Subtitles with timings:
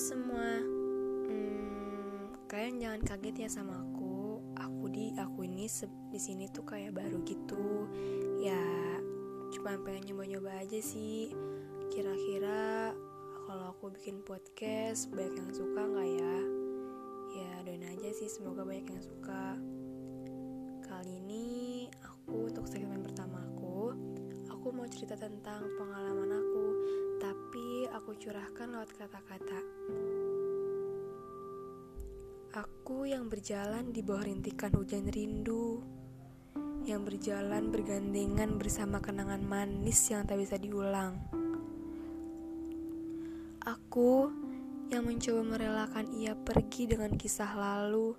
[0.00, 0.64] semua.
[1.28, 4.40] Hmm, kalian jangan kaget ya sama aku.
[4.56, 5.68] Aku di aku ini
[6.08, 7.84] di sini tuh kayak baru gitu.
[8.40, 8.64] Ya
[9.52, 11.36] cuma pengen nyoba-nyoba aja sih.
[11.92, 12.96] Kira-kira
[13.44, 16.36] kalau aku bikin podcast banyak yang suka nggak ya?
[17.36, 19.60] Ya doain aja sih semoga banyak yang suka.
[20.80, 21.44] Kali ini
[22.00, 23.92] aku untuk segmen pertama aku
[24.48, 26.39] aku mau cerita tentang pengalaman
[28.10, 29.60] aku curahkan lewat kata-kata.
[32.58, 35.78] Aku yang berjalan di bawah rintikan hujan rindu
[36.82, 41.22] Yang berjalan bergandengan bersama kenangan manis yang tak bisa diulang
[43.62, 44.34] Aku
[44.90, 48.18] yang mencoba merelakan ia pergi dengan kisah lalu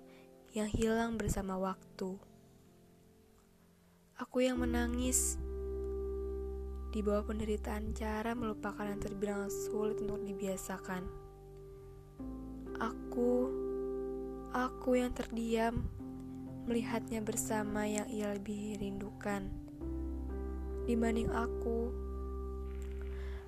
[0.56, 2.16] yang hilang bersama waktu
[4.16, 5.36] Aku yang menangis
[6.92, 11.02] di bawah penderitaan cara melupakan yang terbilang sulit untuk dibiasakan.
[12.76, 13.62] Aku
[14.52, 15.80] Aku yang terdiam
[16.68, 19.48] melihatnya bersama yang ia lebih rindukan
[20.84, 21.88] dibanding aku.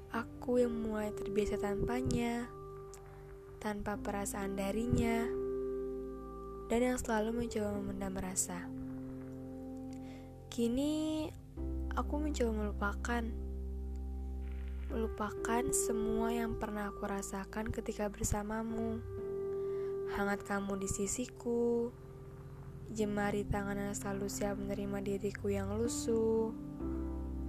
[0.08, 2.48] Aku yang mulai terbiasa tanpanya,
[3.60, 5.28] tanpa perasaan darinya,
[6.72, 8.64] dan yang selalu mencoba memendam rasa.
[10.48, 11.28] Kini
[11.94, 13.22] aku mencoba melupakan,
[14.90, 18.98] melupakan semua yang pernah aku rasakan ketika bersamamu
[20.18, 21.94] hangat kamu di sisiku,
[22.90, 26.50] jemari tangan yang selalu siap menerima diriku yang lusuh.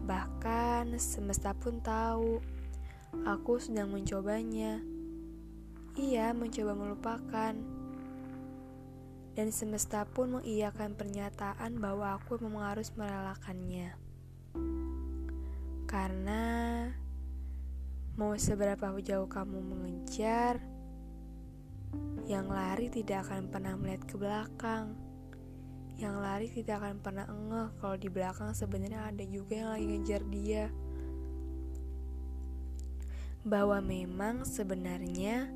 [0.06, 2.38] Bahkan semesta pun tahu
[3.26, 4.78] aku sedang mencobanya.
[5.98, 7.54] Ia mencoba melupakan.
[9.36, 14.05] Dan semesta pun mengiyakan pernyataan bahwa aku memang harus merelakannya.
[15.86, 16.44] Karena
[18.18, 20.58] mau seberapa jauh kamu mengejar,
[22.26, 24.98] yang lari tidak akan pernah melihat ke belakang.
[25.96, 30.22] Yang lari tidak akan pernah engeh kalau di belakang sebenarnya ada juga yang lagi ngejar
[30.28, 30.66] dia.
[33.46, 35.48] Bahwa memang sebenarnya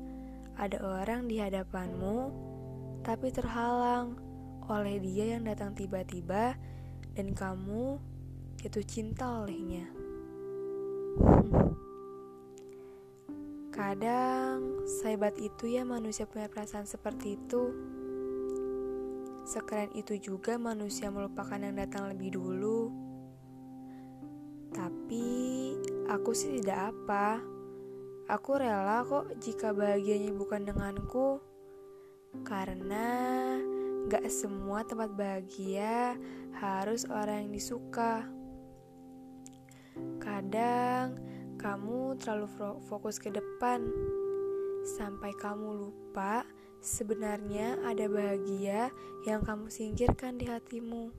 [0.54, 2.18] ada orang di hadapanmu
[3.02, 4.14] tapi terhalang
[4.70, 6.54] oleh dia yang datang tiba-tiba
[7.18, 7.98] dan kamu
[8.62, 9.99] jatuh cinta olehnya.
[13.70, 17.70] Kadang sehebat itu ya manusia punya perasaan seperti itu.
[19.46, 22.90] Sekeren itu juga manusia melupakan yang datang lebih dulu.
[24.74, 25.30] Tapi
[26.10, 27.38] aku sih tidak apa.
[28.30, 31.38] Aku rela kok jika bahagianya bukan denganku.
[32.42, 33.06] Karena
[34.10, 36.18] gak semua tempat bahagia
[36.58, 38.26] harus orang yang disuka.
[40.18, 41.18] Kadang
[41.60, 42.48] kamu terlalu
[42.88, 43.84] fokus ke depan
[44.96, 46.40] sampai kamu lupa
[46.80, 48.88] sebenarnya ada bahagia
[49.28, 51.12] yang kamu singkirkan di hatimu.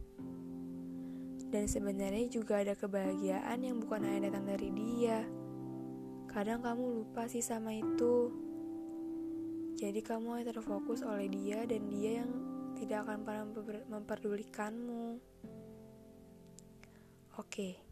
[1.51, 5.21] Dan sebenarnya juga ada kebahagiaan yang bukan hanya datang dari dia.
[6.25, 8.33] Kadang kamu lupa sih sama itu.
[9.77, 12.31] Jadi kamu terfokus oleh dia dan dia yang
[12.81, 13.45] tidak akan pernah
[13.93, 15.21] memperdulikanmu.
[17.37, 17.45] Oke.
[17.45, 17.90] Okay.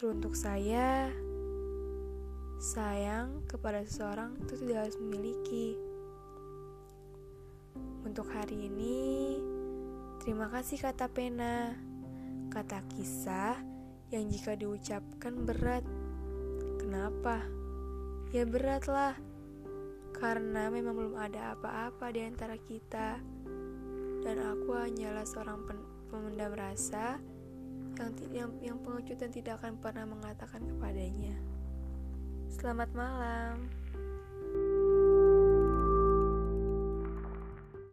[0.00, 1.12] Teruntuk saya,
[2.56, 5.76] sayang kepada seseorang itu tidak harus memiliki.
[8.08, 9.36] Untuk hari ini,
[10.24, 11.76] terima kasih kata pena,
[12.48, 13.60] kata kisah
[14.08, 15.84] yang jika diucapkan berat.
[16.80, 17.44] Kenapa?
[18.32, 19.20] Ya beratlah,
[20.16, 23.20] karena memang belum ada apa-apa di antara kita.
[24.24, 25.60] Dan aku hanyalah seorang
[26.08, 27.20] pemendam rasa
[28.00, 31.36] yang yang, yang pengecut dan tidak akan pernah mengatakan kepadanya.
[32.48, 33.68] Selamat malam.